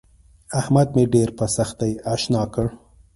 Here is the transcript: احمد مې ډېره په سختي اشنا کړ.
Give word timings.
احمد 0.59 0.87
مې 0.95 1.03
ډېره 1.13 1.33
په 1.39 1.45
سختي 1.57 1.91
اشنا 2.13 2.43
کړ. 2.53 2.67